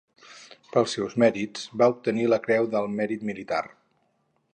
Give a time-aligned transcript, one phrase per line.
[0.75, 3.61] Pels seus mèrits, va obtenir la Creu del Mèrit Militar.